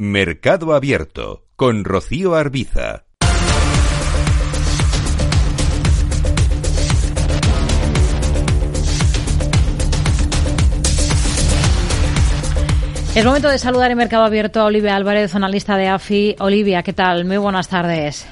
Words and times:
Mercado 0.00 0.74
Abierto 0.74 1.48
con 1.56 1.82
Rocío 1.82 2.36
Arbiza. 2.36 3.06
Es 13.16 13.24
momento 13.24 13.48
de 13.48 13.58
saludar 13.58 13.90
en 13.90 13.98
Mercado 13.98 14.22
Abierto 14.22 14.60
a 14.60 14.66
Olivia 14.66 14.94
Álvarez, 14.94 15.34
analista 15.34 15.76
de 15.76 15.88
AFI. 15.88 16.36
Olivia, 16.38 16.84
¿qué 16.84 16.92
tal? 16.92 17.24
Muy 17.24 17.38
buenas 17.38 17.66
tardes. 17.66 18.28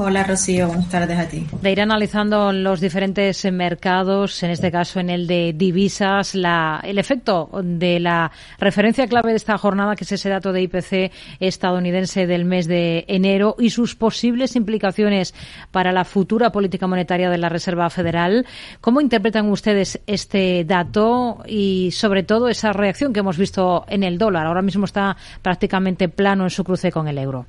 Hola 0.00 0.22
Rocío, 0.22 0.68
buenas 0.68 0.88
tardes 0.90 1.18
a 1.18 1.28
ti. 1.28 1.44
De 1.60 1.72
ir 1.72 1.80
analizando 1.80 2.52
los 2.52 2.80
diferentes 2.80 3.44
mercados, 3.50 4.40
en 4.44 4.50
este 4.52 4.70
caso 4.70 5.00
en 5.00 5.10
el 5.10 5.26
de 5.26 5.52
divisas, 5.56 6.36
la, 6.36 6.80
el 6.84 7.00
efecto 7.00 7.50
de 7.64 7.98
la 7.98 8.30
referencia 8.60 9.08
clave 9.08 9.30
de 9.30 9.38
esta 9.38 9.58
jornada, 9.58 9.96
que 9.96 10.04
es 10.04 10.12
ese 10.12 10.28
dato 10.28 10.52
de 10.52 10.62
IPC 10.62 11.12
estadounidense 11.40 12.28
del 12.28 12.44
mes 12.44 12.68
de 12.68 13.06
enero, 13.08 13.56
y 13.58 13.70
sus 13.70 13.96
posibles 13.96 14.54
implicaciones 14.54 15.34
para 15.72 15.90
la 15.90 16.04
futura 16.04 16.52
política 16.52 16.86
monetaria 16.86 17.28
de 17.28 17.38
la 17.38 17.48
Reserva 17.48 17.90
Federal. 17.90 18.46
¿Cómo 18.80 19.00
interpretan 19.00 19.50
ustedes 19.50 20.00
este 20.06 20.64
dato 20.64 21.42
y, 21.44 21.90
sobre 21.90 22.22
todo, 22.22 22.48
esa 22.48 22.72
reacción 22.72 23.12
que 23.12 23.18
hemos 23.18 23.36
visto 23.36 23.84
en 23.88 24.04
el 24.04 24.16
dólar? 24.16 24.46
Ahora 24.46 24.62
mismo 24.62 24.84
está 24.84 25.16
prácticamente 25.42 26.08
plano 26.08 26.44
en 26.44 26.50
su 26.50 26.62
cruce 26.62 26.92
con 26.92 27.08
el 27.08 27.18
euro. 27.18 27.46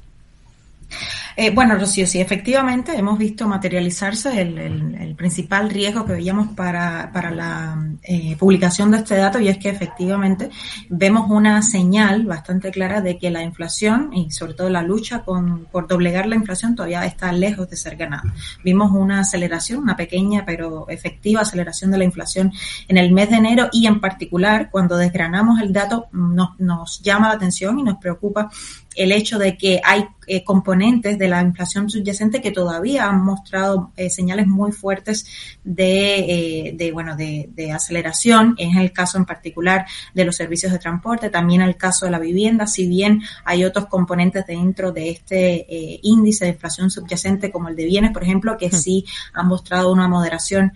Eh, 1.41 1.51
bueno, 1.51 1.75
Rocío, 1.75 2.05
sí, 2.05 2.19
efectivamente 2.19 2.91
hemos 2.97 3.17
visto 3.17 3.47
materializarse 3.47 4.41
el, 4.41 5.15
principal 5.15 5.69
riesgo 5.69 6.05
que 6.05 6.13
veíamos 6.13 6.49
para, 6.49 7.09
la 7.31 7.81
eh, 8.03 8.35
publicación 8.37 8.91
de 8.91 8.97
este 8.97 9.15
dato 9.15 9.39
y 9.39 9.47
es 9.47 9.57
que 9.57 9.69
efectivamente 9.69 10.49
vemos 10.89 11.29
una 11.29 11.61
señal 11.61 12.25
bastante 12.25 12.71
clara 12.71 12.99
de 12.99 13.17
que 13.17 13.29
la 13.31 13.41
inflación 13.41 14.11
y 14.13 14.31
sobre 14.31 14.53
todo 14.53 14.69
la 14.69 14.81
lucha 14.81 15.23
con, 15.23 15.65
por 15.71 15.87
doblegar 15.87 16.25
la 16.25 16.35
inflación 16.35 16.75
todavía 16.75 17.05
está 17.05 17.31
lejos 17.31 17.69
de 17.69 17.77
ser 17.77 17.95
ganada. 17.95 18.33
Vimos 18.61 18.91
una 18.91 19.21
aceleración, 19.21 19.83
una 19.83 19.95
pequeña 19.95 20.43
pero 20.45 20.89
efectiva 20.89 21.41
aceleración 21.41 21.91
de 21.91 21.99
la 21.99 22.03
inflación 22.03 22.51
en 22.89 22.97
el 22.97 23.13
mes 23.13 23.29
de 23.29 23.37
enero 23.37 23.69
y 23.71 23.87
en 23.87 24.01
particular 24.01 24.69
cuando 24.71 24.97
desgranamos 24.97 25.61
el 25.61 25.71
dato 25.71 26.07
nos, 26.11 26.59
nos 26.59 27.01
llama 27.01 27.29
la 27.29 27.35
atención 27.35 27.79
y 27.79 27.83
nos 27.83 27.97
preocupa 27.97 28.49
el 28.99 29.13
hecho 29.13 29.39
de 29.39 29.57
que 29.57 29.79
hay 29.83 30.05
eh, 30.31 30.43
componentes 30.43 31.17
de 31.17 31.27
la 31.27 31.41
inflación 31.41 31.89
subyacente 31.89 32.39
que 32.39 32.51
todavía 32.51 33.05
han 33.07 33.23
mostrado 33.23 33.91
eh, 33.97 34.11
señales 34.11 34.45
muy 34.45 34.71
fuertes 34.71 35.25
de, 35.63 36.19
eh, 36.19 36.73
de 36.75 36.91
bueno, 36.91 37.15
de, 37.15 37.49
de, 37.55 37.71
aceleración. 37.71 38.53
Es 38.59 38.75
el 38.75 38.91
caso 38.91 39.17
en 39.17 39.25
particular 39.25 39.87
de 40.13 40.25
los 40.25 40.35
servicios 40.35 40.71
de 40.71 40.77
transporte, 40.77 41.31
también 41.31 41.61
el 41.61 41.77
caso 41.77 42.05
de 42.05 42.11
la 42.11 42.19
vivienda, 42.19 42.67
si 42.67 42.87
bien 42.87 43.23
hay 43.43 43.63
otros 43.63 43.87
componentes 43.87 44.45
dentro 44.45 44.91
de 44.91 45.09
este 45.09 45.65
índice 46.03 46.45
de 46.45 46.51
inflación 46.51 46.91
subyacente 46.91 47.49
como 47.49 47.69
el 47.69 47.75
de 47.75 47.85
bienes, 47.85 48.11
por 48.11 48.21
ejemplo, 48.21 48.55
que 48.55 48.69
sí 48.69 49.05
han 49.33 49.47
mostrado 49.47 49.91
una 49.91 50.07
moderación 50.07 50.73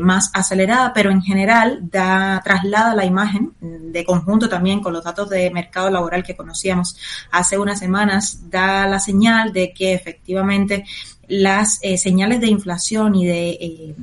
más 0.00 0.30
acelerada, 0.32 0.92
pero 0.92 1.10
en 1.10 1.22
general 1.22 1.80
da, 1.82 2.40
traslada 2.42 2.94
la 2.94 3.04
imagen 3.04 3.52
de 3.60 4.04
conjunto 4.04 4.48
también 4.48 4.80
con 4.80 4.92
los 4.92 5.04
datos 5.04 5.28
de 5.28 5.50
mercado 5.50 5.90
laboral 5.90 6.24
que 6.24 6.34
conocíamos 6.34 6.96
hace 7.30 7.56
unas 7.66 7.80
semanas, 7.80 8.48
da 8.48 8.86
la 8.86 9.00
señal 9.00 9.52
de 9.52 9.72
que 9.72 9.92
efectivamente 9.92 10.84
las 11.28 11.80
eh, 11.82 11.98
señales 11.98 12.40
de 12.40 12.46
inflación 12.46 13.16
y 13.16 13.26
de 13.26 13.48
eh, 13.50 13.94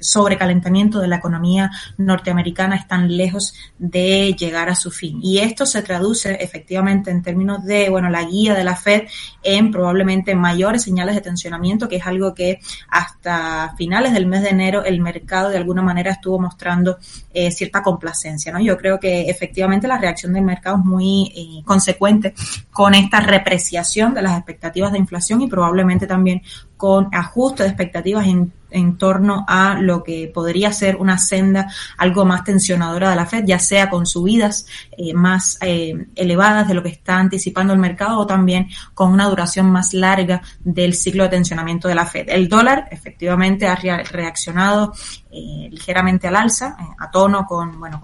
sobrecalentamiento 0.00 1.00
de 1.00 1.08
la 1.08 1.16
economía 1.16 1.70
norteamericana 1.98 2.76
están 2.76 3.16
lejos 3.16 3.54
de 3.78 4.34
llegar 4.38 4.68
a 4.68 4.74
su 4.74 4.90
fin. 4.90 5.20
Y 5.22 5.38
esto 5.38 5.66
se 5.66 5.82
traduce 5.82 6.34
efectivamente 6.40 7.10
en 7.10 7.22
términos 7.22 7.64
de, 7.64 7.88
bueno, 7.88 8.10
la 8.10 8.24
guía 8.24 8.54
de 8.54 8.64
la 8.64 8.76
Fed 8.76 9.02
en 9.42 9.70
probablemente 9.70 10.34
mayores 10.34 10.82
señales 10.82 11.14
de 11.14 11.20
tensionamiento, 11.20 11.88
que 11.88 11.96
es 11.96 12.06
algo 12.06 12.34
que 12.34 12.60
hasta 12.88 13.74
finales 13.76 14.12
del 14.12 14.26
mes 14.26 14.42
de 14.42 14.50
enero 14.50 14.84
el 14.84 15.00
mercado 15.00 15.50
de 15.50 15.56
alguna 15.56 15.82
manera 15.82 16.12
estuvo 16.12 16.38
mostrando 16.38 16.98
eh, 17.32 17.50
cierta 17.50 17.82
complacencia, 17.82 18.52
¿no? 18.52 18.60
Yo 18.60 18.76
creo 18.76 18.98
que 18.98 19.28
efectivamente 19.28 19.88
la 19.88 19.98
reacción 19.98 20.32
del 20.32 20.44
mercado 20.44 20.78
es 20.78 20.84
muy 20.84 21.32
eh, 21.34 21.62
consecuente 21.64 22.34
con 22.72 22.94
esta 22.94 23.20
repreciación 23.20 24.14
de 24.14 24.22
las 24.22 24.36
expectativas 24.36 24.92
de 24.92 24.98
inflación 24.98 25.42
y 25.42 25.48
probablemente 25.48 26.06
también 26.06 26.42
con 26.76 27.08
ajuste 27.12 27.62
de 27.62 27.70
expectativas 27.70 28.26
en 28.26 28.52
en 28.76 28.98
torno 28.98 29.44
a 29.48 29.78
lo 29.80 30.04
que 30.04 30.30
podría 30.32 30.70
ser 30.70 30.96
una 30.96 31.16
senda 31.16 31.68
algo 31.96 32.26
más 32.26 32.44
tensionadora 32.44 33.10
de 33.10 33.16
la 33.16 33.24
Fed, 33.24 33.44
ya 33.46 33.58
sea 33.58 33.88
con 33.88 34.04
subidas 34.04 34.66
eh, 34.92 35.14
más 35.14 35.56
eh, 35.62 36.06
elevadas 36.14 36.68
de 36.68 36.74
lo 36.74 36.82
que 36.82 36.90
está 36.90 37.16
anticipando 37.16 37.72
el 37.72 37.78
mercado 37.78 38.18
o 38.18 38.26
también 38.26 38.68
con 38.92 39.12
una 39.12 39.28
duración 39.28 39.70
más 39.70 39.94
larga 39.94 40.42
del 40.60 40.92
ciclo 40.92 41.24
de 41.24 41.30
tensionamiento 41.30 41.88
de 41.88 41.94
la 41.94 42.04
Fed. 42.04 42.28
El 42.28 42.48
dólar 42.48 42.88
efectivamente 42.90 43.66
ha 43.66 43.76
reaccionado 43.76 44.92
eh, 45.30 45.68
ligeramente 45.70 46.28
al 46.28 46.36
alza, 46.36 46.76
a 46.98 47.10
tono 47.10 47.46
con, 47.46 47.80
bueno, 47.80 48.00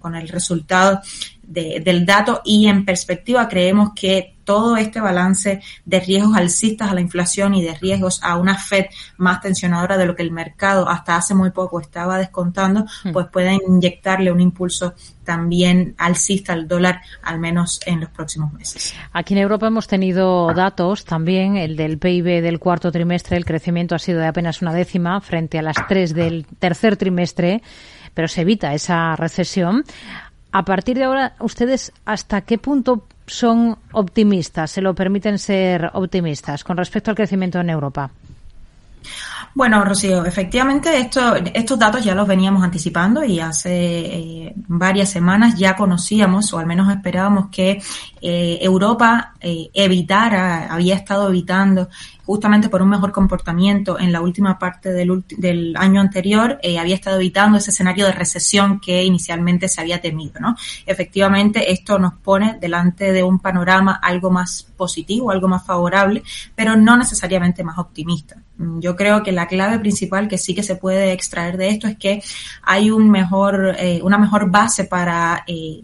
con 0.00 0.14
el 0.16 0.28
resultado 0.28 1.00
del 1.46 2.04
dato 2.04 2.42
y 2.44 2.66
en 2.66 2.84
perspectiva 2.84 3.48
creemos 3.48 3.92
que 3.94 4.33
todo 4.44 4.76
este 4.76 5.00
balance 5.00 5.60
de 5.84 6.00
riesgos 6.00 6.36
alcistas 6.36 6.90
a 6.90 6.94
la 6.94 7.00
inflación 7.00 7.54
y 7.54 7.62
de 7.62 7.74
riesgos 7.74 8.20
a 8.22 8.36
una 8.36 8.56
Fed 8.56 8.86
más 9.16 9.40
tensionadora 9.40 9.96
de 9.96 10.06
lo 10.06 10.14
que 10.14 10.22
el 10.22 10.30
mercado 10.30 10.88
hasta 10.88 11.16
hace 11.16 11.34
muy 11.34 11.50
poco 11.50 11.80
estaba 11.80 12.18
descontando, 12.18 12.84
hmm. 13.04 13.12
pues 13.12 13.26
pueden 13.28 13.60
inyectarle 13.66 14.30
un 14.30 14.40
impulso 14.40 14.94
también 15.24 15.94
alcista 15.96 16.52
al 16.52 16.68
dólar, 16.68 17.00
al 17.22 17.38
menos 17.38 17.80
en 17.86 18.00
los 18.00 18.10
próximos 18.10 18.52
meses. 18.52 18.94
Aquí 19.12 19.34
en 19.34 19.40
Europa 19.40 19.66
hemos 19.66 19.88
tenido 19.88 20.52
datos 20.52 21.04
también, 21.04 21.56
el 21.56 21.76
del 21.76 21.98
PIB 21.98 22.42
del 22.42 22.58
cuarto 22.58 22.92
trimestre, 22.92 23.36
el 23.36 23.46
crecimiento 23.46 23.94
ha 23.94 23.98
sido 23.98 24.20
de 24.20 24.26
apenas 24.26 24.60
una 24.60 24.74
décima 24.74 25.20
frente 25.20 25.58
a 25.58 25.62
las 25.62 25.76
tres 25.88 26.14
del 26.14 26.46
tercer 26.58 26.96
trimestre 26.96 27.62
pero 28.14 28.28
se 28.28 28.42
evita 28.42 28.72
esa 28.72 29.16
recesión. 29.16 29.84
A 30.52 30.64
partir 30.64 30.96
de 30.96 31.04
ahora, 31.04 31.34
¿ustedes 31.40 31.92
hasta 32.04 32.42
qué 32.42 32.58
punto 32.58 33.06
son 33.26 33.78
optimistas, 33.92 34.70
se 34.70 34.82
lo 34.82 34.94
permiten 34.94 35.38
ser 35.38 35.90
optimistas 35.94 36.64
con 36.64 36.76
respecto 36.76 37.10
al 37.10 37.16
crecimiento 37.16 37.60
en 37.60 37.70
Europa? 37.70 38.10
Bueno, 39.56 39.84
Rocío, 39.84 40.24
efectivamente 40.24 40.98
esto, 40.98 41.36
estos 41.36 41.78
datos 41.78 42.04
ya 42.04 42.12
los 42.16 42.26
veníamos 42.26 42.64
anticipando 42.64 43.22
y 43.22 43.38
hace 43.38 43.70
eh, 43.70 44.52
varias 44.66 45.10
semanas 45.10 45.56
ya 45.56 45.76
conocíamos 45.76 46.52
o 46.52 46.58
al 46.58 46.66
menos 46.66 46.90
esperábamos 46.90 47.50
que 47.50 47.80
eh, 48.20 48.58
Europa 48.60 49.34
eh, 49.40 49.70
evitara, 49.72 50.66
había 50.74 50.96
estado 50.96 51.28
evitando 51.28 51.88
justamente 52.26 52.68
por 52.68 52.82
un 52.82 52.88
mejor 52.88 53.12
comportamiento 53.12 53.96
en 54.00 54.10
la 54.10 54.22
última 54.22 54.58
parte 54.58 54.90
del, 54.90 55.22
del 55.38 55.76
año 55.76 56.00
anterior, 56.00 56.58
había 56.80 56.96
estado 56.96 57.16
evitando 57.18 57.58
ese 57.58 57.70
escenario 57.70 58.06
de 58.06 58.12
recesión 58.12 58.80
que 58.80 59.04
inicialmente 59.04 59.68
se 59.68 59.80
había 59.80 60.00
temido, 60.00 60.40
¿no? 60.40 60.56
Efectivamente, 60.84 61.70
esto 61.70 61.98
nos 61.98 62.14
pone 62.14 62.58
delante 62.60 63.12
de 63.12 63.22
un 63.22 63.38
panorama 63.38 64.00
algo 64.02 64.30
más 64.30 64.66
positivo, 64.76 65.30
algo 65.30 65.46
más 65.46 65.64
favorable, 65.64 66.24
pero 66.56 66.74
no 66.74 66.96
necesariamente 66.96 67.62
más 67.62 67.78
optimista. 67.78 68.36
Mm, 68.56 68.80
yo 68.80 68.94
creo 68.96 69.22
que 69.22 69.32
la 69.32 69.46
clave 69.48 69.78
principal 69.78 70.28
que 70.28 70.38
sí 70.38 70.54
que 70.54 70.62
se 70.62 70.76
puede 70.76 71.12
extraer 71.12 71.56
de 71.56 71.68
esto 71.68 71.86
es 71.88 71.96
que 71.96 72.22
hay 72.62 72.90
un 72.90 73.10
mejor, 73.10 73.74
eh, 73.78 74.00
una 74.02 74.18
mejor 74.18 74.50
base 74.50 74.84
para 74.84 75.44
eh, 75.46 75.82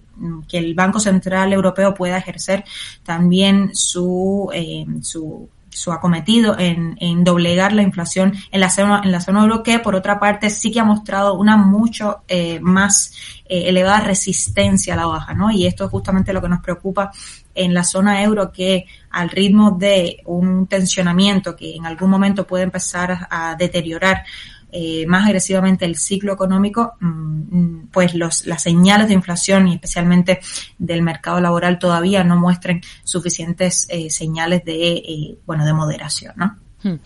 que 0.48 0.58
el 0.58 0.75
Banco 0.75 1.00
Central 1.00 1.53
Europeo 1.53 1.94
pueda 1.94 2.19
ejercer 2.19 2.64
también 3.03 3.70
su, 3.75 4.50
eh, 4.53 4.86
su 5.03 5.48
su 5.70 5.92
acometido 5.92 6.58
en, 6.58 6.97
en, 7.00 7.25
doblegar 7.25 7.72
la 7.72 7.82
inflación 7.82 8.34
en 8.50 8.60
la 8.60 8.70
zona 8.70 9.00
en 9.04 9.12
la 9.12 9.20
zona 9.20 9.42
euro 9.42 9.62
que 9.62 9.78
por 9.78 9.94
otra 9.94 10.19
parte 10.19 10.50
sí 10.50 10.70
que 10.70 10.81
ha 10.81 10.84
mostrado 10.84 11.34
una 11.34 11.56
mucho 11.56 12.22
eh, 12.28 12.58
más 12.60 13.14
eh, 13.44 13.69
elevada 13.69 14.00
resistencia 14.00 14.94
a 14.94 14.97
la 14.97 15.06
baja 15.06 15.32
no 15.32 15.50
y 15.50 15.66
esto 15.66 15.84
es 15.84 15.91
justamente 15.91 16.32
lo 16.32 16.42
que 16.42 16.48
nos 16.48 16.60
preocupa 16.60 17.12
en 17.54 17.72
la 17.72 17.84
zona 17.84 18.22
euro 18.22 18.52
que 18.52 18.87
al 19.11 19.31
ritmo 19.31 19.72
de 19.72 20.22
un 20.26 20.67
tensionamiento 20.67 21.55
que 21.55 21.76
en 21.76 21.87
algún 21.87 22.11
momento 22.11 22.46
puede 22.46 22.64
empezar 22.64 23.28
a 23.31 23.55
deteriorar 23.55 24.25
eh, 24.72 25.06
más 25.06 25.26
agresivamente 25.26 25.84
el 25.84 25.96
ciclo 25.96 26.32
económico, 26.32 26.94
mm, 27.00 27.06
mm, 27.06 27.88
pues 27.93 28.14
los, 28.14 28.46
las 28.46 28.62
señales 28.62 29.08
de 29.08 29.14
inflación 29.14 29.69
y 29.69 29.75
especialmente 29.75 30.40
del 30.78 31.02
mercado 31.02 31.40
laboral 31.40 31.78
todavía 31.78 32.25
no 32.25 32.37
muestren 32.37 32.81
suficientes 33.05 33.87
eh, 33.90 34.11
señales 34.11 34.64
de, 34.64 34.93
eh, 34.93 35.38
bueno, 35.46 35.64
de 35.64 35.72
moderación, 35.72 36.34
¿no? 36.37 36.56
Hmm. 36.82 36.99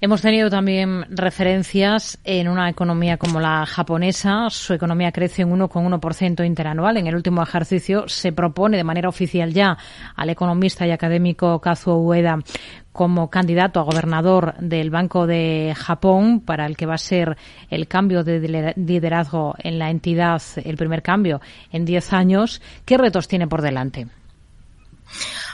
Hemos 0.00 0.20
tenido 0.20 0.50
también 0.50 1.06
referencias 1.08 2.18
en 2.24 2.48
una 2.48 2.68
economía 2.68 3.16
como 3.16 3.40
la 3.40 3.64
japonesa. 3.64 4.50
Su 4.50 4.74
economía 4.74 5.12
crece 5.12 5.42
en 5.42 5.50
1,1% 5.50 6.44
interanual. 6.44 6.98
En 6.98 7.06
el 7.06 7.14
último 7.14 7.42
ejercicio 7.42 8.06
se 8.06 8.32
propone 8.32 8.76
de 8.76 8.84
manera 8.84 9.08
oficial 9.08 9.54
ya 9.54 9.78
al 10.14 10.28
economista 10.28 10.86
y 10.86 10.90
académico 10.90 11.58
Kazuo 11.60 11.96
Ueda 12.02 12.38
como 12.92 13.30
candidato 13.30 13.80
a 13.80 13.84
gobernador 13.84 14.54
del 14.58 14.90
Banco 14.90 15.26
de 15.26 15.74
Japón, 15.76 16.40
para 16.40 16.66
el 16.66 16.76
que 16.76 16.86
va 16.86 16.94
a 16.94 16.98
ser 16.98 17.36
el 17.70 17.88
cambio 17.88 18.22
de 18.22 18.74
liderazgo 18.76 19.54
en 19.58 19.78
la 19.78 19.90
entidad, 19.90 20.42
el 20.64 20.76
primer 20.76 21.02
cambio 21.02 21.40
en 21.72 21.84
10 21.84 22.12
años. 22.12 22.60
¿Qué 22.84 22.98
retos 22.98 23.26
tiene 23.26 23.48
por 23.48 23.62
delante? 23.62 24.06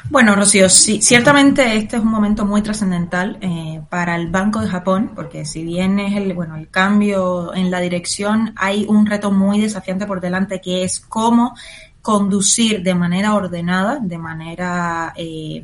Bueno, 0.09 0.35
Rocío, 0.35 0.69
sí, 0.69 1.03
ciertamente 1.03 1.77
este 1.77 1.97
es 1.97 2.03
un 2.03 2.11
momento 2.11 2.45
muy 2.45 2.63
trascendental 2.63 3.39
eh, 3.41 3.83
para 3.91 4.17
el 4.17 4.29
Banco 4.29 4.61
de 4.61 4.69
Japón, 4.69 5.13
porque 5.15 5.45
si 5.45 5.63
bien 5.63 5.99
es 5.99 6.17
el, 6.17 6.33
bueno, 6.33 6.57
el 6.57 6.69
cambio 6.69 7.55
en 7.55 7.71
la 7.71 7.81
dirección, 7.81 8.55
hay 8.57 8.87
un 8.89 9.07
reto 9.07 9.31
muy 9.31 9.61
desafiante 9.61 10.07
por 10.07 10.21
delante 10.21 10.61
que 10.61 10.85
es 10.85 11.01
cómo 11.01 11.55
conducir 12.03 12.83
de 12.83 12.95
manera 12.95 13.35
ordenada, 13.35 13.99
de 14.01 14.19
manera 14.19 15.13
eh, 15.17 15.63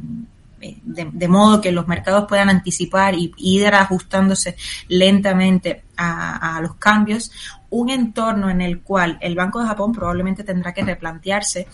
de, 0.61 1.29
modo 1.29 1.61
que 1.61 1.73
los 1.73 1.87
mercados 1.87 2.27
puedan 2.29 2.49
anticipar 2.49 3.15
y, 3.15 3.33
ir 3.37 3.67
ajustándose 3.69 4.57
lentamente 4.89 5.85
a, 5.97 6.59
los 6.61 6.75
cambios, 6.77 7.31
un 7.71 7.91
entorno 7.91 8.51
en 8.51 8.61
el 8.61 8.81
cual 8.81 9.19
el 9.21 9.35
Banco 9.35 9.61
de 9.61 9.67
Japón 9.67 9.93
probablemente 9.93 10.45
tendrá 10.45 10.73
que 10.73 10.85
replantearse 10.85 11.67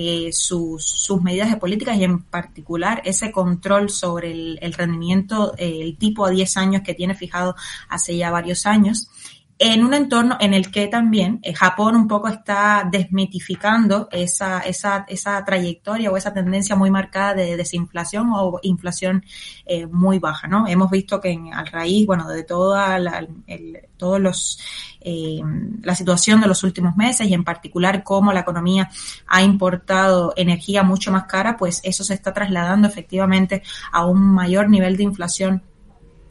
eh, 0.00 0.30
sus, 0.32 1.10
medidas 1.20 1.50
de 1.50 1.56
política 1.56 1.92
y 1.96 2.04
en 2.04 2.22
particular 2.22 3.02
ese 3.04 3.32
control 3.32 3.90
sobre 3.90 4.30
el, 4.30 4.72
rendimiento, 4.72 5.54
eh, 5.58 5.80
el 5.82 5.98
tipo 5.98 6.24
a 6.24 6.30
10 6.30 6.56
años 6.56 6.82
que 6.82 6.94
tiene 6.94 7.16
fijado 7.16 7.56
hace 7.88 8.16
ya 8.16 8.30
varios 8.30 8.64
años 8.64 9.10
en 9.58 9.84
un 9.84 9.92
entorno 9.92 10.36
en 10.40 10.54
el 10.54 10.70
que 10.70 10.86
también 10.86 11.40
eh, 11.42 11.52
Japón 11.52 11.96
un 11.96 12.06
poco 12.06 12.28
está 12.28 12.88
desmitificando 12.90 14.08
esa, 14.12 14.60
esa, 14.60 15.04
esa 15.08 15.44
trayectoria 15.44 16.10
o 16.10 16.16
esa 16.16 16.32
tendencia 16.32 16.76
muy 16.76 16.90
marcada 16.90 17.34
de 17.34 17.56
desinflación 17.56 18.30
o 18.32 18.60
inflación 18.62 19.24
eh, 19.66 19.86
muy 19.86 20.18
baja, 20.20 20.46
¿no? 20.46 20.68
Hemos 20.68 20.90
visto 20.90 21.20
que 21.20 21.30
en, 21.30 21.52
al 21.52 21.66
raíz, 21.66 22.06
bueno, 22.06 22.28
de 22.28 22.44
toda 22.44 22.98
la, 22.98 23.26
el, 23.46 23.80
todos 23.96 24.20
los 24.20 24.60
eh, 25.00 25.40
la 25.82 25.94
situación 25.94 26.40
de 26.40 26.48
los 26.48 26.62
últimos 26.64 26.96
meses 26.96 27.28
y 27.28 27.34
en 27.34 27.44
particular 27.44 28.02
cómo 28.02 28.32
la 28.32 28.40
economía 28.40 28.90
ha 29.26 29.42
importado 29.42 30.32
energía 30.36 30.82
mucho 30.82 31.10
más 31.12 31.24
cara, 31.24 31.56
pues 31.56 31.80
eso 31.82 32.04
se 32.04 32.14
está 32.14 32.32
trasladando 32.32 32.88
efectivamente 32.88 33.62
a 33.92 34.06
un 34.06 34.20
mayor 34.20 34.68
nivel 34.68 34.96
de 34.96 35.04
inflación 35.04 35.62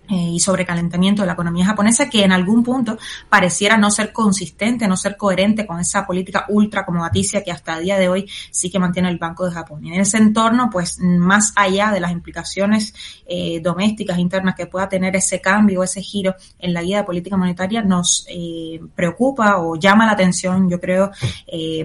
y 0.09 0.39
sobrecalentamiento 0.39 1.21
de 1.21 1.27
la 1.27 1.33
economía 1.33 1.65
japonesa 1.65 2.09
que 2.09 2.24
en 2.24 2.31
algún 2.31 2.63
punto 2.63 2.98
pareciera 3.30 3.77
no 3.77 3.92
ser 3.92 4.13
consistente, 4.13 4.88
no 4.88 4.95
ser 4.95 5.18
coherente 5.18 5.65
con 5.65 5.80
esa 5.80 6.06
política 6.06 6.45
ultra 6.50 6.81
acomodaticia 6.81 7.44
que 7.44 7.51
hasta 7.51 7.77
el 7.77 7.83
día 7.83 7.98
de 7.98 8.07
hoy 8.07 8.30
sí 8.51 8.69
que 8.69 8.80
mantiene 8.80 9.09
el 9.09 9.18
Banco 9.18 9.45
de 9.45 9.51
Japón. 9.51 9.86
Y 9.86 9.94
en 9.94 10.01
ese 10.01 10.18
entorno, 10.18 10.69
pues 10.71 11.00
más 11.00 11.54
allá 11.56 11.92
de 11.92 12.00
las 12.00 12.12
implicaciones 12.12 12.94
eh, 13.25 13.59
domésticas, 13.62 14.18
internas 14.18 14.56
que 14.56 14.68
pueda 14.68 14.88
tener 14.88 15.15
ese 15.15 15.42
cambio, 15.42 15.83
ese 15.83 16.01
giro 16.01 16.36
en 16.59 16.74
la 16.74 16.81
guía 16.81 16.98
de 16.98 17.04
política 17.04 17.38
monetaria, 17.38 17.81
nos 17.81 18.25
eh, 18.30 18.80
preocupa 18.95 19.57
o 19.57 19.75
llama 19.75 20.06
la 20.06 20.13
atención, 20.13 20.69
yo 20.69 20.80
creo, 20.80 21.12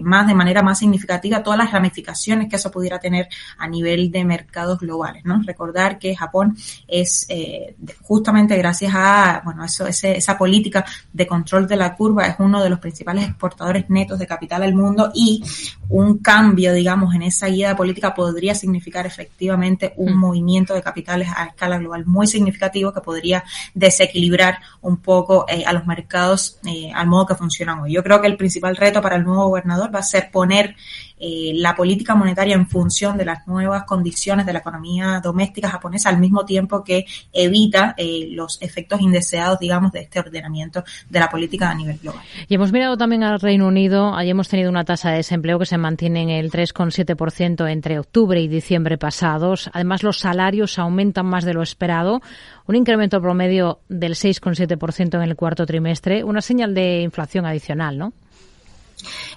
más 0.03 0.27
de 0.27 0.35
manera 0.35 0.63
más 0.63 0.79
significativa 0.79 1.43
todas 1.43 1.59
las 1.59 1.73
ramificaciones 1.73 2.49
que 2.49 2.57
eso 2.57 2.71
pudiera 2.71 2.99
tener 2.99 3.29
a 3.59 3.67
nivel 3.69 4.11
de 4.11 4.25
mercados 4.25 4.79
globales. 4.79 5.25
¿no? 5.25 5.41
Recordar 5.45 5.99
que 5.99 6.15
Japón 6.15 6.57
es 6.87 7.27
justamente 8.13 8.59
gracias 8.59 8.93
a 8.95 9.41
bueno, 9.43 9.65
eso, 9.65 9.87
esa 9.87 10.37
política 10.37 10.85
de 11.11 11.27
control 11.27 11.67
de 11.67 11.77
la 11.77 11.97
curva 11.97 12.27
es 12.27 12.35
uno 12.39 12.63
de 12.63 12.69
los 12.69 12.79
principales 12.79 13.25
exportadores 13.25 13.89
netos 13.89 14.19
de 14.19 14.27
capital 14.27 14.63
al 14.63 14.75
mundo 14.75 15.11
y 15.15 15.43
un 15.93 16.19
cambio, 16.19 16.73
digamos, 16.73 17.15
en 17.15 17.23
esa 17.23 17.49
guía 17.49 17.69
de 17.69 17.75
política 17.75 18.15
podría 18.15 18.55
significar 18.55 19.07
efectivamente 19.07 19.93
un 19.97 20.15
mm. 20.15 20.19
movimiento 20.19 20.75
de 20.75 20.83
capitales 20.83 21.29
a 21.37 21.45
escala 21.45 21.79
global 21.79 22.07
muy 22.07 22.27
significativo 22.27 22.93
que 22.95 23.03
podría 23.03 23.45
desequilibrar 23.75 24.59
un 24.81 24.97
poco 24.97 25.45
eh, 25.49 25.65
a 25.67 25.73
los 25.75 25.87
mercados 25.87 26.59
eh, 26.67 26.91
al 26.95 27.09
modo 27.09 27.27
que 27.27 27.35
funcionan 27.35 27.81
hoy. 27.81 27.93
Yo 27.93 28.03
creo 28.03 28.23
que 28.23 28.27
el 28.27 28.39
principal 28.39 28.75
reto 28.75 29.03
para 29.03 29.17
el 29.17 29.25
nuevo 29.25 29.49
gobernador 29.49 29.95
va 29.95 29.99
a 29.99 30.03
ser 30.03 30.31
poner 30.31 30.75
eh, 31.25 31.53
la 31.55 31.77
política 31.77 32.17
monetaria 32.17 32.57
en 32.57 32.67
función 32.67 33.17
de 33.17 33.25
las 33.25 33.47
nuevas 33.47 33.85
condiciones 33.85 34.45
de 34.45 34.53
la 34.53 34.59
economía 34.59 35.21
doméstica 35.23 35.71
japonesa 35.71 36.09
al 36.09 36.19
mismo 36.19 36.45
tiempo 36.45 36.83
que 36.83 37.07
evita 37.33 37.95
eh, 37.97 38.27
los 38.33 38.61
efectos 38.61 39.01
indeseados, 39.01 39.61
digamos, 39.61 39.93
de 39.93 40.01
este 40.01 40.19
ordenamiento 40.19 40.83
de 41.09 41.21
la 41.21 41.29
política 41.29 41.71
a 41.71 41.77
nivel 41.77 41.99
global. 41.99 42.23
Y 42.49 42.57
hemos 42.57 42.73
mirado 42.73 42.97
también 42.97 43.23
al 43.23 43.39
Reino 43.39 43.69
Unido. 43.69 44.13
Allí 44.13 44.31
hemos 44.31 44.49
tenido 44.49 44.69
una 44.69 44.85
tasa 44.85 45.11
de 45.11 45.19
desempleo 45.19 45.61
que 45.61 45.67
se 45.67 45.77
mantiene 45.83 46.23
en 46.23 46.31
el 46.31 46.51
3,7% 46.51 47.71
entre 47.71 47.99
octubre 47.99 48.41
y 48.41 48.49
diciembre 48.49 48.97
pasados. 48.97 49.69
Además, 49.75 50.03
los 50.03 50.19
salarios 50.19 50.79
aumentan 50.79 51.27
más 51.27 51.45
de 51.45 51.53
lo 51.53 51.63
esperado. 51.63 52.23
Un 52.67 52.77
incremento 52.77 53.21
promedio 53.21 53.81
del 53.91 54.15
6,7% 54.15 55.17
en 55.17 55.23
el 55.23 55.37
cuarto 55.37 55.67
trimestre. 55.67 56.25
Una 56.25 56.41
señal 56.41 56.75
de 56.75 57.03
inflación 57.03 57.45
adicional, 57.45 57.99
¿no? 57.99 58.15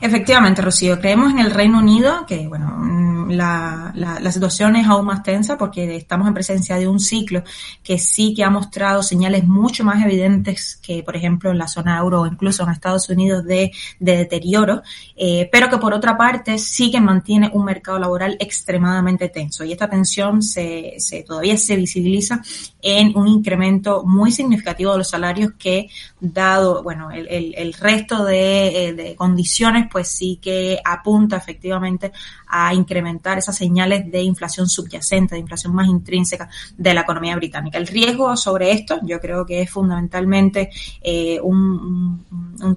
Efectivamente, 0.02 0.62
Rocío, 0.62 1.00
creemos 1.00 1.32
en 1.32 1.40
el 1.40 1.52
Reino 1.52 1.80
Unido 1.80 2.26
que, 2.28 2.48
bueno, 2.48 2.68
mm, 2.78 3.32
la, 3.32 3.92
la, 3.96 4.32
situación 4.32 4.76
es 4.76 4.88
aún 4.88 5.06
más 5.06 5.24
tensa 5.24 5.58
porque 5.58 5.96
estamos 5.96 6.28
en 6.28 6.34
presencia 6.34 6.78
de 6.78 6.88
un 6.88 7.00
ciclo 7.00 7.44
que 7.84 7.98
sí 7.98 8.34
que 8.36 8.44
ha 8.44 8.50
mostrado 8.50 9.02
señales 9.02 9.46
mucho 9.46 9.84
más 9.84 10.04
evidentes 10.04 10.76
que, 10.82 11.04
por 11.04 11.16
ejemplo, 11.16 11.52
en 11.52 11.58
la 11.58 11.68
zona 11.68 11.98
euro 11.98 12.22
o 12.22 12.28
incluso 12.28 12.64
en 12.64 12.70
Estados 12.70 13.10
Unidos 13.10 13.46
de, 13.46 13.72
de 14.00 14.18
deterioro, 14.18 14.82
eh, 15.16 15.50
pero 15.52 15.70
que 15.70 15.78
por 15.78 15.94
otra 15.94 16.18
parte 16.18 16.58
sí 16.58 16.92
que 16.92 17.00
mantiene 17.00 17.50
un 17.54 17.66
mercado 17.66 18.00
laboral 18.00 18.38
extremadamente 18.40 19.30
tenso. 19.30 19.64
Y 19.64 19.72
esta 19.72 19.90
tensión 19.90 20.42
se, 20.42 20.96
se 20.98 21.24
todavía 21.24 21.58
se 21.58 21.76
visibiliza 21.76 22.42
en 22.82 23.18
un 23.18 23.28
incremento 23.28 24.04
muy 24.06 24.32
significativo 24.32 24.92
de 24.92 25.00
los 25.00 25.10
salarios 25.10 25.54
que, 25.58 25.90
dado, 26.20 26.84
bueno, 26.84 27.12
el, 27.12 27.28
el, 27.28 27.56
el 27.56 27.74
resto 27.74 28.24
de, 28.26 28.88
eh, 28.88 28.94
de 28.94 29.16
condiciones 29.16 29.55
pues 29.92 30.10
sí 30.10 30.40
que 30.42 30.80
apunta 30.84 31.38
efectivamente 31.38 32.12
a 32.48 32.74
incrementar 32.74 33.38
esas 33.38 33.56
señales 33.56 34.10
de 34.12 34.22
inflación 34.22 34.68
subyacente, 34.68 35.36
de 35.36 35.42
inflación 35.42 35.74
más 35.74 35.88
intrínseca 35.88 36.50
de 36.78 36.94
la 36.94 37.02
economía 37.02 37.36
británica. 37.36 37.78
El 37.78 37.88
riesgo 37.88 38.36
sobre 38.36 38.72
esto 38.72 39.00
yo 39.04 39.19
creo 39.19 39.46
que 39.46 39.62
es 39.62 39.69
fundamentalmente 39.69 40.69
eh, 41.02 41.40
un, 41.42 42.25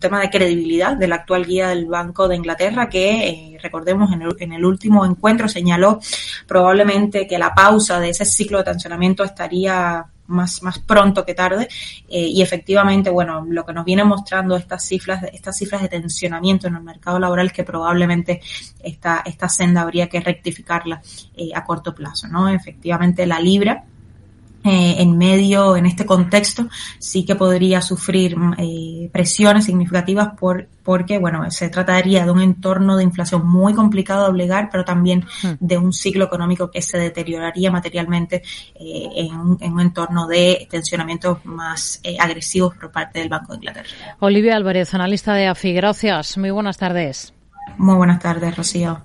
tema 0.00 0.20
de 0.20 0.30
credibilidad 0.30 0.96
de 0.96 1.08
la 1.08 1.16
actual 1.16 1.44
guía 1.44 1.68
del 1.68 1.86
Banco 1.86 2.28
de 2.28 2.36
Inglaterra 2.36 2.88
que, 2.88 3.28
eh, 3.28 3.58
recordemos, 3.60 4.12
en 4.12 4.22
el, 4.22 4.36
en 4.38 4.52
el 4.52 4.64
último 4.64 5.04
encuentro 5.04 5.48
señaló 5.48 5.98
probablemente 6.46 7.26
que 7.26 7.38
la 7.38 7.54
pausa 7.54 7.98
de 7.98 8.10
ese 8.10 8.24
ciclo 8.24 8.58
de 8.58 8.64
tensionamiento 8.64 9.24
estaría 9.24 10.06
más, 10.28 10.62
más 10.62 10.78
pronto 10.78 11.24
que 11.24 11.34
tarde. 11.34 11.68
Eh, 12.08 12.26
y 12.28 12.42
efectivamente, 12.42 13.10
bueno, 13.10 13.44
lo 13.48 13.64
que 13.66 13.72
nos 13.72 13.84
viene 13.84 14.04
mostrando 14.04 14.56
estas 14.56 14.84
cifras, 14.86 15.24
estas 15.32 15.56
cifras 15.56 15.82
de 15.82 15.88
tensionamiento 15.88 16.68
en 16.68 16.76
el 16.76 16.82
mercado 16.82 17.18
laboral 17.18 17.52
que 17.52 17.64
probablemente 17.64 18.40
esta, 18.80 19.22
esta 19.26 19.48
senda 19.48 19.82
habría 19.82 20.08
que 20.08 20.20
rectificarla 20.20 21.02
eh, 21.36 21.50
a 21.54 21.64
corto 21.64 21.94
plazo, 21.94 22.28
¿no? 22.28 22.48
Efectivamente, 22.48 23.26
la 23.26 23.40
libra 23.40 23.84
eh, 24.64 24.96
en 24.98 25.16
medio, 25.16 25.76
en 25.76 25.86
este 25.86 26.04
contexto, 26.04 26.68
sí 26.98 27.24
que 27.24 27.36
podría 27.36 27.80
sufrir 27.80 28.36
eh, 28.58 29.08
presiones 29.12 29.64
significativas 29.64 30.30
por, 30.38 30.66
porque, 30.82 31.18
bueno, 31.18 31.48
se 31.50 31.68
trataría 31.68 32.24
de 32.24 32.30
un 32.30 32.40
entorno 32.40 32.96
de 32.96 33.04
inflación 33.04 33.46
muy 33.46 33.74
complicado 33.74 34.24
de 34.24 34.30
obligar, 34.30 34.68
pero 34.70 34.84
también 34.84 35.24
hmm. 35.42 35.52
de 35.60 35.78
un 35.78 35.92
ciclo 35.92 36.24
económico 36.24 36.70
que 36.70 36.82
se 36.82 36.98
deterioraría 36.98 37.70
materialmente 37.70 38.42
eh, 38.74 39.08
en, 39.14 39.36
un, 39.36 39.58
en, 39.60 39.72
un, 39.72 39.80
entorno 39.80 40.26
de 40.26 40.66
tensionamientos 40.70 41.44
más 41.44 42.00
agresivos 42.18 42.74
por 42.74 42.90
parte 42.90 43.20
del 43.20 43.28
Banco 43.28 43.52
de 43.52 43.58
Inglaterra. 43.58 43.88
Olivia 44.18 44.56
Álvarez, 44.56 44.92
analista 44.94 45.34
de 45.34 45.46
AFI. 45.46 45.72
Gracias. 45.72 46.36
Muy 46.36 46.50
buenas 46.50 46.78
tardes. 46.78 47.32
Muy 47.76 47.94
buenas 47.96 48.18
tardes, 48.18 48.56
Rocío. 48.56 48.96